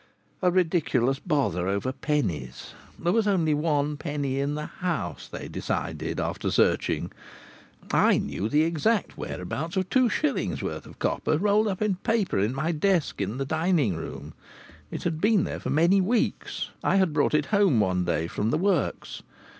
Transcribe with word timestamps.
A 0.41 0.49
ridiculous 0.49 1.19
bother 1.19 1.67
over 1.67 1.91
pennies! 1.91 2.73
There 2.97 3.13
was 3.13 3.27
only 3.27 3.53
one 3.53 3.97
penny 3.97 4.39
in 4.39 4.55
the 4.55 4.65
house, 4.65 5.27
they 5.27 5.47
decided, 5.47 6.19
after 6.19 6.49
searching. 6.49 7.11
I 7.91 8.17
knew 8.17 8.49
the 8.49 8.63
exact 8.63 9.15
whereabouts 9.15 9.77
of 9.77 9.91
two 9.91 10.09
shillings 10.09 10.63
worth 10.63 10.87
of 10.87 10.97
copper, 10.97 11.37
rolled 11.37 11.79
in 11.83 11.97
paper 11.97 12.39
in 12.39 12.55
my 12.55 12.71
desk 12.71 13.21
in 13.21 13.37
the 13.37 13.45
dining 13.45 13.95
room. 13.95 14.33
It 14.89 15.03
had 15.03 15.21
been 15.21 15.43
there 15.43 15.59
for 15.59 15.69
many 15.69 16.01
weeks; 16.01 16.71
I 16.83 16.95
had 16.95 17.13
brought 17.13 17.35
it 17.35 17.45
home 17.53 17.79
one 17.79 18.03
day 18.03 18.25
from 18.25 18.49
the 18.49 18.57
works. 18.57 19.21